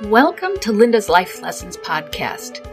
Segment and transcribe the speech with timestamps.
[0.00, 2.66] Welcome to Linda's Life Lessons podcast.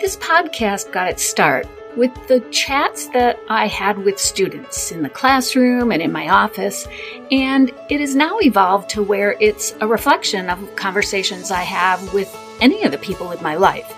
[0.00, 5.10] This podcast got its start with the chats that I had with students in the
[5.10, 6.86] classroom and in my office,
[7.30, 12.34] and it has now evolved to where it's a reflection of conversations I have with
[12.60, 13.92] any of the people in my life.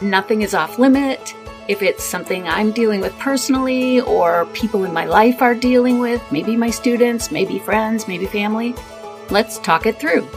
[0.00, 1.34] Nothing is off limit.
[1.68, 6.22] If it's something I'm dealing with personally or people in my life are dealing with,
[6.32, 8.74] maybe my students, maybe friends, maybe family,
[9.30, 10.28] let's talk it through.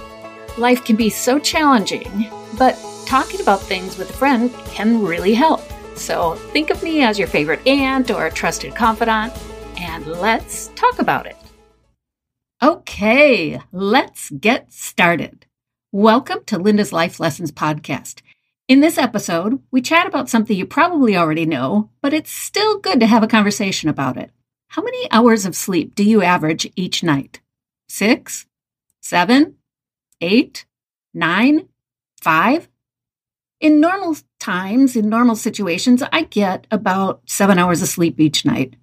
[0.58, 5.60] Life can be so challenging, but talking about things with a friend can really help.
[5.96, 9.34] So think of me as your favorite aunt or trusted confidant,
[9.78, 11.36] and let's talk about it.
[12.64, 15.46] Okay, let's get started.
[15.92, 18.22] Welcome to Linda's Life Lessons podcast.
[18.70, 23.02] In this episode, we chat about something you probably already know, but it's still good
[23.02, 24.32] to have a conversation about it.
[24.70, 27.42] How many hours of sleep do you average each night?
[27.90, 28.46] Six?
[29.02, 29.58] Seven?
[30.22, 30.66] Eight,
[31.14, 31.70] nine,
[32.22, 32.68] five.
[33.60, 38.76] In normal times, in normal situations, I get about seven hours of sleep each night.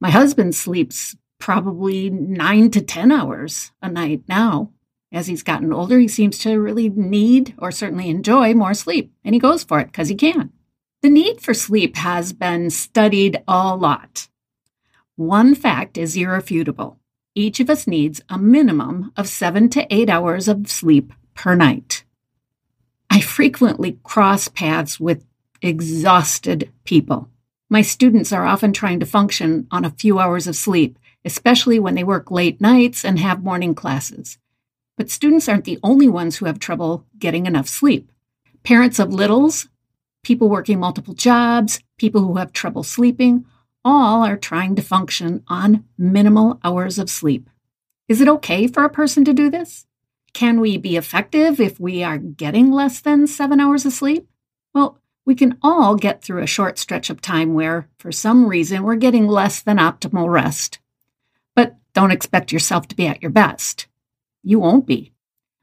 [0.00, 4.72] My husband sleeps probably nine to 10 hours a night now.
[5.10, 9.34] As he's gotten older, he seems to really need or certainly enjoy more sleep, and
[9.34, 10.52] he goes for it because he can.
[11.02, 14.28] The need for sleep has been studied a lot.
[15.16, 16.98] One fact is irrefutable
[17.38, 22.04] each of us needs a minimum of seven to eight hours of sleep per night.
[23.08, 25.24] I frequently cross paths with
[25.62, 27.30] exhausted people.
[27.70, 31.94] My students are often trying to function on a few hours of sleep, especially when
[31.94, 34.38] they work late nights and have morning classes.
[34.96, 38.10] But students aren't the only ones who have trouble getting enough sleep.
[38.64, 39.68] Parents of littles,
[40.24, 43.44] people working multiple jobs, people who have trouble sleeping,
[43.84, 47.48] all are trying to function on minimal hours of sleep.
[48.08, 49.86] Is it okay for a person to do this?
[50.32, 54.28] Can we be effective if we are getting less than seven hours of sleep?
[54.74, 58.82] Well, we can all get through a short stretch of time where, for some reason,
[58.82, 60.78] we're getting less than optimal rest.
[61.54, 63.88] But don't expect yourself to be at your best.
[64.42, 65.12] You won't be.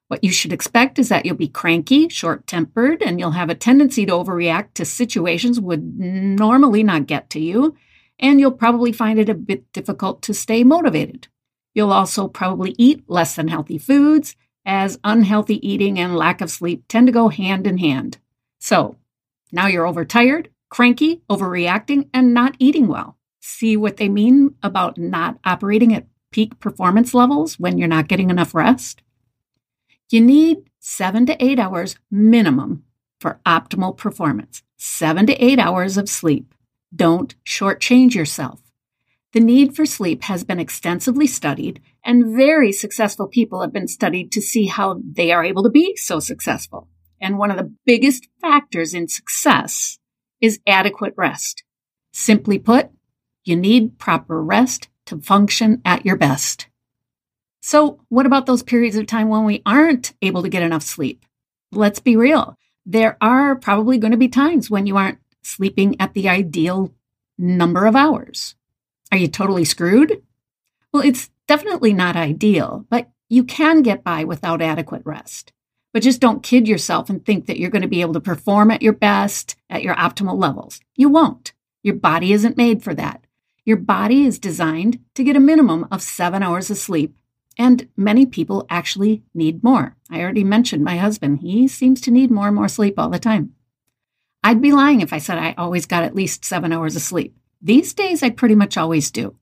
[0.07, 3.55] What you should expect is that you'll be cranky, short tempered, and you'll have a
[3.55, 7.75] tendency to overreact to situations would normally not get to you,
[8.19, 11.27] and you'll probably find it a bit difficult to stay motivated.
[11.73, 16.85] You'll also probably eat less than healthy foods, as unhealthy eating and lack of sleep
[16.87, 18.17] tend to go hand in hand.
[18.59, 18.95] So,
[19.51, 23.17] now you're overtired, cranky, overreacting, and not eating well.
[23.41, 28.29] See what they mean about not operating at peak performance levels when you're not getting
[28.29, 29.03] enough rest?
[30.09, 32.83] You need seven to eight hours minimum
[33.19, 36.54] for optimal performance, seven to eight hours of sleep.
[36.95, 38.61] Don't shortchange yourself.
[39.33, 44.31] The need for sleep has been extensively studied, and very successful people have been studied
[44.31, 46.87] to see how they are able to be so successful.
[47.19, 49.99] And one of the biggest factors in success
[50.39, 51.63] is adequate rest.
[52.13, 52.91] Simply put,
[53.43, 56.67] you need proper rest to function at your best.
[57.61, 61.25] So, what about those periods of time when we aren't able to get enough sleep?
[61.71, 62.57] Let's be real.
[62.85, 66.93] There are probably going to be times when you aren't sleeping at the ideal
[67.37, 68.55] number of hours.
[69.11, 70.21] Are you totally screwed?
[70.91, 75.51] Well, it's definitely not ideal, but you can get by without adequate rest.
[75.93, 78.71] But just don't kid yourself and think that you're going to be able to perform
[78.71, 80.81] at your best, at your optimal levels.
[80.95, 81.53] You won't.
[81.83, 83.25] Your body isn't made for that.
[83.63, 87.15] Your body is designed to get a minimum of seven hours of sleep.
[87.57, 89.95] And many people actually need more.
[90.09, 91.39] I already mentioned my husband.
[91.39, 93.54] He seems to need more and more sleep all the time.
[94.45, 97.35] I'd be lying if I said I always got at least seven hours of sleep.
[97.63, 99.35] These days, I pretty much always do.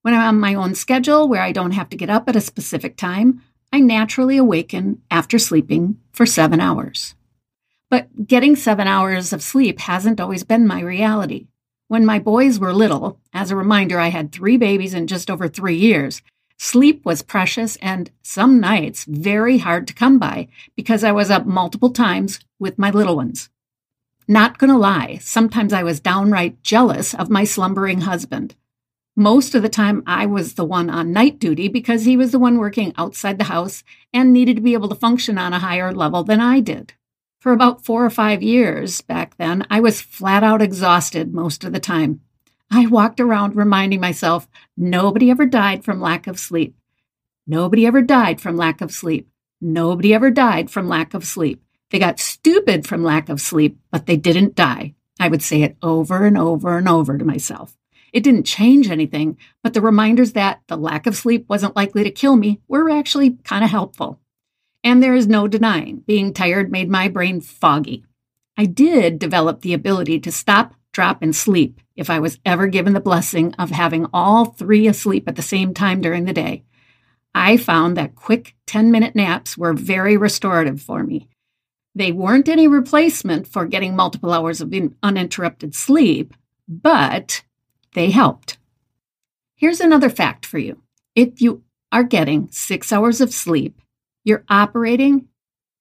[0.00, 2.40] When I'm on my own schedule, where I don't have to get up at a
[2.40, 7.14] specific time, I naturally awaken after sleeping for seven hours.
[7.90, 11.48] But getting seven hours of sleep hasn't always been my reality.
[11.88, 15.48] When my boys were little, as a reminder, I had three babies in just over
[15.48, 16.22] three years.
[16.56, 21.44] Sleep was precious and some nights very hard to come by because I was up
[21.44, 23.50] multiple times with my little ones.
[24.30, 28.54] Not gonna lie, sometimes I was downright jealous of my slumbering husband.
[29.16, 32.38] Most of the time, I was the one on night duty because he was the
[32.38, 33.82] one working outside the house
[34.14, 36.92] and needed to be able to function on a higher level than I did.
[37.40, 41.72] For about four or five years back then, I was flat out exhausted most of
[41.72, 42.20] the time.
[42.70, 44.46] I walked around reminding myself
[44.76, 46.76] nobody ever died from lack of sleep.
[47.48, 49.28] Nobody ever died from lack of sleep.
[49.60, 51.64] Nobody ever died from lack of sleep.
[51.90, 54.94] They got stupid from lack of sleep, but they didn't die.
[55.18, 57.76] I would say it over and over and over to myself.
[58.12, 62.10] It didn't change anything, but the reminders that the lack of sleep wasn't likely to
[62.10, 64.20] kill me were actually kind of helpful.
[64.82, 68.04] And there is no denying, being tired made my brain foggy.
[68.56, 72.94] I did develop the ability to stop, drop, and sleep if I was ever given
[72.94, 76.64] the blessing of having all three asleep at the same time during the day.
[77.34, 81.28] I found that quick 10 minute naps were very restorative for me.
[82.00, 86.32] They weren't any replacement for getting multiple hours of uninterrupted sleep,
[86.66, 87.42] but
[87.92, 88.56] they helped.
[89.54, 90.80] Here's another fact for you
[91.14, 91.62] if you
[91.92, 93.82] are getting six hours of sleep,
[94.24, 95.28] you're operating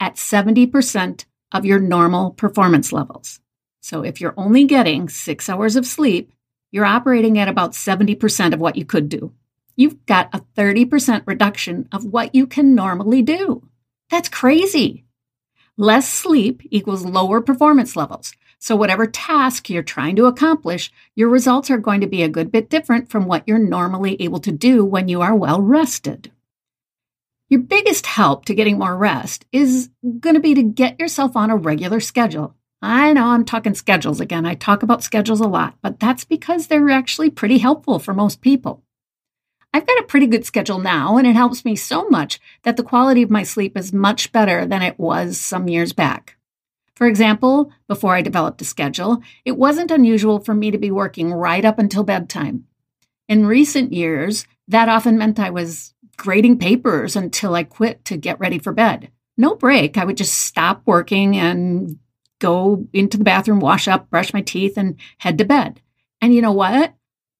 [0.01, 1.23] at 70%
[1.53, 3.39] of your normal performance levels.
[3.79, 6.33] So if you're only getting six hours of sleep,
[6.69, 9.31] you're operating at about 70% of what you could do.
[9.77, 13.69] You've got a 30% reduction of what you can normally do.
[14.09, 15.05] That's crazy.
[15.81, 18.33] Less sleep equals lower performance levels.
[18.59, 22.51] So, whatever task you're trying to accomplish, your results are going to be a good
[22.51, 26.33] bit different from what you're normally able to do when you are well rested.
[27.47, 31.49] Your biggest help to getting more rest is going to be to get yourself on
[31.49, 32.57] a regular schedule.
[32.81, 34.45] I know I'm talking schedules again.
[34.45, 38.41] I talk about schedules a lot, but that's because they're actually pretty helpful for most
[38.41, 38.83] people.
[39.73, 42.83] I've got a pretty good schedule now, and it helps me so much that the
[42.83, 46.37] quality of my sleep is much better than it was some years back.
[46.95, 51.31] For example, before I developed a schedule, it wasn't unusual for me to be working
[51.31, 52.65] right up until bedtime.
[53.29, 58.39] In recent years, that often meant I was grading papers until I quit to get
[58.39, 59.11] ready for bed.
[59.37, 59.97] No break.
[59.97, 61.99] I would just stop working and
[62.39, 65.81] go into the bathroom, wash up, brush my teeth, and head to bed.
[66.21, 66.93] And you know what?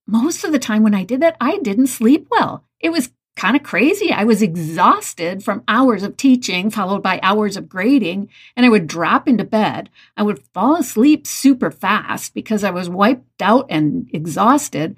[0.10, 2.64] Most of the time when I did that, I didn't sleep well.
[2.80, 4.12] It was kind of crazy.
[4.12, 8.88] I was exhausted from hours of teaching, followed by hours of grading, and I would
[8.88, 9.92] drop into bed.
[10.18, 14.96] I would fall asleep super fast because I was wiped out and exhausted.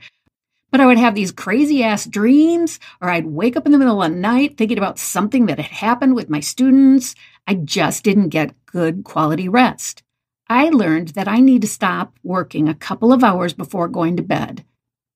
[0.71, 4.01] But I would have these crazy ass dreams, or I'd wake up in the middle
[4.01, 7.15] of the night thinking about something that had happened with my students.
[7.45, 10.03] I just didn't get good quality rest.
[10.47, 14.23] I learned that I need to stop working a couple of hours before going to
[14.23, 14.63] bed,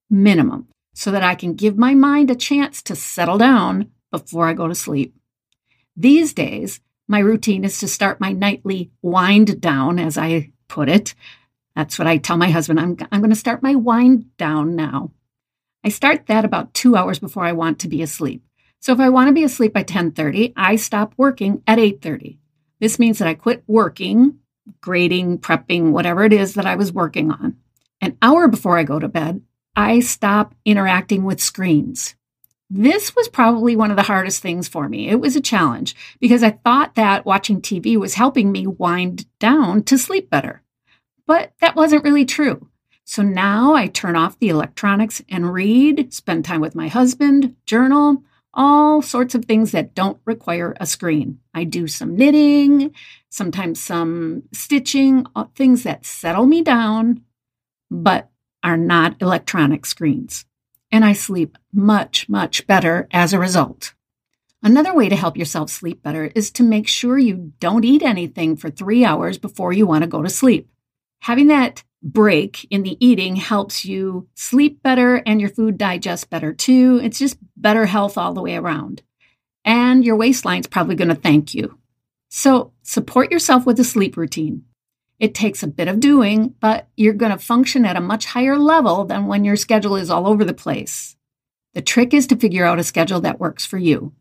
[0.10, 4.54] minimum, so that I can give my mind a chance to settle down before I
[4.54, 5.16] go to sleep.
[5.96, 11.13] These days, my routine is to start my nightly wind down, as I put it.
[11.75, 12.80] That's what I tell my husband.
[12.80, 15.12] I'm, I'm going to start my wind down now.
[15.84, 18.44] I start that about two hours before I want to be asleep.
[18.80, 22.40] So if I want to be asleep by 10:30, I stop working at 8:30.
[22.80, 24.40] This means that I quit working,
[24.81, 27.57] grading, prepping, whatever it is that I was working on.
[28.02, 29.42] An hour before I go to bed,
[29.75, 32.16] I stop interacting with screens.
[32.69, 35.10] This was probably one of the hardest things for me.
[35.10, 39.83] It was a challenge because I thought that watching TV was helping me wind down
[39.83, 40.63] to sleep better.
[41.27, 42.69] But that wasn't really true.
[43.04, 48.24] So now I turn off the electronics and read, spend time with my husband, journal,
[48.56, 51.39] all sorts of things that don't require a screen.
[51.54, 52.94] I do some knitting,
[53.30, 57.21] sometimes some stitching, uh, things that settle me down,
[57.92, 58.31] but
[58.66, 60.44] are not electronic screens.
[60.92, 63.94] And I sleep much, much better as a result.
[64.64, 68.56] Another way to help yourself sleep better is to make sure you don't eat anything
[68.56, 70.68] for three hours before you want to go to sleep.
[71.22, 76.52] Having that break in the eating helps you sleep better and your food digests better
[76.52, 77.00] too.
[77.04, 79.04] It's just better health all the way around.
[79.64, 81.78] And your waistline's probably going to thank you.
[82.30, 84.66] So support yourself with a sleep routine.
[85.19, 88.57] It takes a bit of doing, but you're going to function at a much higher
[88.57, 91.16] level than when your schedule is all over the place.
[91.74, 94.14] The trick is to figure out a schedule that works for you.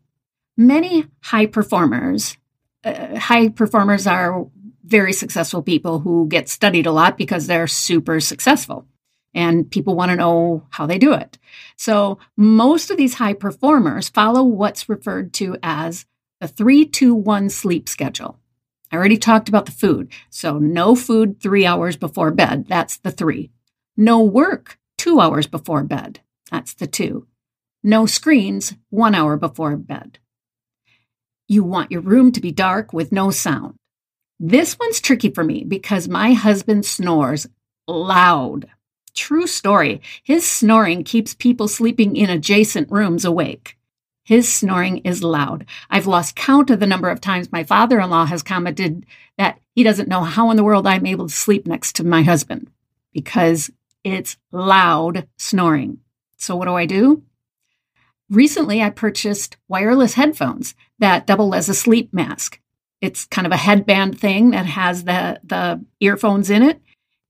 [0.57, 2.37] Many high performers,
[2.83, 4.47] uh, high performers are
[4.85, 8.87] very successful people who get studied a lot because they're super successful
[9.33, 11.37] and people want to know how they do it.
[11.75, 16.05] So most of these high performers follow what's referred to as
[16.39, 18.39] the 321 sleep schedule.
[18.95, 20.09] I already talked about the food.
[20.29, 23.51] So no food 3 hours before bed, that's the 3.
[23.97, 26.21] No work 2 hours before bed.
[26.49, 27.27] That's the 2.
[27.83, 30.19] No screens 1 hour before bed.
[31.49, 33.75] You want your room to be dark with no sound.
[34.39, 37.47] This one's tricky for me because my husband snores
[37.89, 38.69] loud.
[39.13, 40.01] True story.
[40.23, 43.77] His snoring keeps people sleeping in adjacent rooms awake.
[44.25, 45.67] His snoring is loud.
[45.87, 49.05] I've lost count of the number of times my father in law has commented
[49.37, 52.23] that he doesn't know how in the world I'm able to sleep next to my
[52.23, 52.71] husband
[53.13, 53.69] because
[54.03, 55.99] it's loud snoring.
[56.37, 57.21] So, what do I do?
[58.29, 62.59] Recently, I purchased wireless headphones that double as a sleep mask.
[63.01, 66.81] It's kind of a headband thing that has the, the earphones in it.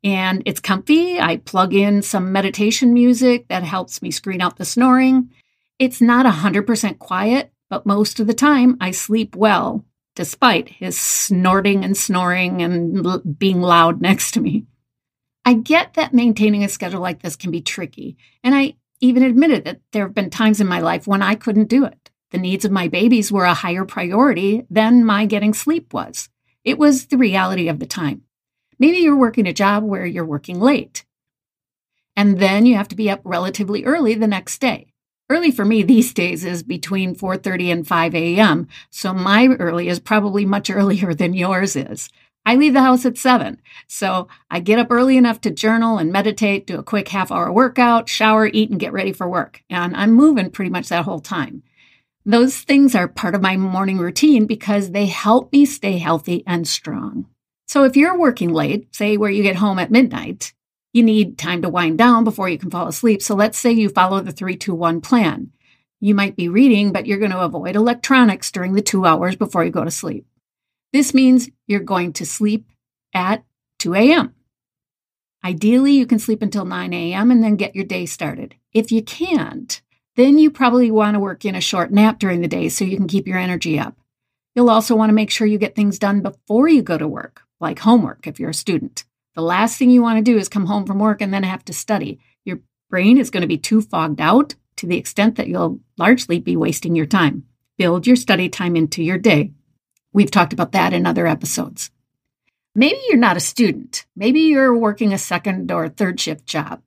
[0.02, 1.20] And it's comfy.
[1.20, 5.32] I plug in some meditation music that helps me screen out the snoring.
[5.78, 11.84] It's not 100% quiet, but most of the time I sleep well, despite his snorting
[11.84, 14.66] and snoring and l- being loud next to me.
[15.44, 19.66] I get that maintaining a schedule like this can be tricky, and I even admitted
[19.66, 22.10] that there have been times in my life when I couldn't do it.
[22.32, 26.30] The needs of my babies were a higher priority than my getting sleep was.
[26.64, 28.24] It was the reality of the time.
[28.80, 31.06] Maybe you're working a job where you're working late.
[32.16, 34.94] And then you have to be up relatively early the next day.
[35.28, 40.00] Early for me these days is between 4:30 and 5 a.m., so my early is
[40.00, 42.10] probably much earlier than yours is.
[42.46, 46.12] I leave the house at 7, so I get up early enough to journal and
[46.12, 49.64] meditate, do a quick half-hour workout, shower, eat and get ready for work.
[49.68, 51.64] And I'm moving pretty much that whole time.
[52.24, 56.68] Those things are part of my morning routine because they help me stay healthy and
[56.68, 57.26] strong.
[57.68, 60.54] So if you're working late, say where you get home at midnight,
[60.96, 63.22] you need time to wind down before you can fall asleep.
[63.22, 65.52] So let's say you follow the 321 plan.
[66.00, 69.66] You might be reading, but you're going to avoid electronics during the two hours before
[69.66, 70.26] you go to sleep.
[70.94, 72.70] This means you're going to sleep
[73.14, 73.44] at
[73.80, 74.36] 2 a.m.
[75.44, 77.30] Ideally, you can sleep until 9 a.m.
[77.30, 78.56] and then get your day started.
[78.72, 79.82] If you can't,
[80.16, 82.96] then you probably want to work in a short nap during the day so you
[82.96, 83.98] can keep your energy up.
[84.56, 87.42] You'll also want to make sure you get things done before you go to work,
[87.60, 89.04] like homework if you're a student.
[89.36, 91.66] The last thing you want to do is come home from work and then have
[91.66, 92.20] to study.
[92.46, 96.40] Your brain is going to be too fogged out to the extent that you'll largely
[96.40, 97.44] be wasting your time.
[97.78, 99.52] Build your study time into your day.
[100.14, 101.92] We've talked about that in other episodes.
[102.74, 104.06] Maybe you're not a student.
[104.16, 106.82] Maybe you're working a second or third shift job.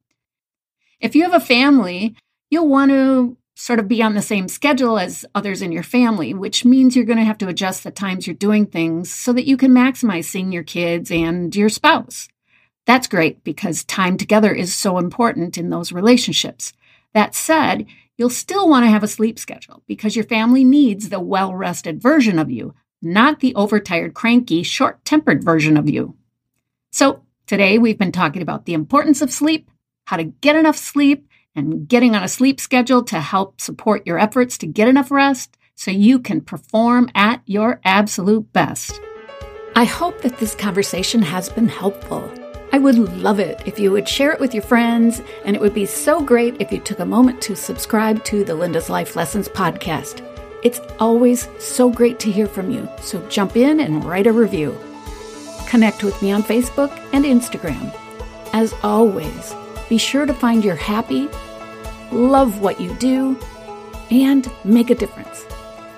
[1.00, 2.16] If you have a family,
[2.50, 6.32] you'll want to sort of be on the same schedule as others in your family,
[6.32, 9.46] which means you're going to have to adjust the times you're doing things so that
[9.46, 12.28] you can maximize seeing your kids and your spouse.
[12.88, 16.72] That's great because time together is so important in those relationships.
[17.12, 17.84] That said,
[18.16, 22.00] you'll still want to have a sleep schedule because your family needs the well rested
[22.00, 26.16] version of you, not the overtired, cranky, short tempered version of you.
[26.90, 29.70] So, today we've been talking about the importance of sleep,
[30.06, 34.18] how to get enough sleep, and getting on a sleep schedule to help support your
[34.18, 38.98] efforts to get enough rest so you can perform at your absolute best.
[39.76, 42.32] I hope that this conversation has been helpful.
[42.70, 45.72] I would love it if you would share it with your friends, and it would
[45.72, 49.48] be so great if you took a moment to subscribe to the Linda's Life Lessons
[49.48, 50.24] podcast.
[50.62, 54.78] It's always so great to hear from you, so jump in and write a review.
[55.66, 57.94] Connect with me on Facebook and Instagram.
[58.52, 59.54] As always,
[59.88, 61.28] be sure to find your happy,
[62.12, 63.38] love what you do,
[64.10, 65.46] and make a difference.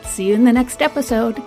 [0.05, 1.43] See you in the next episode.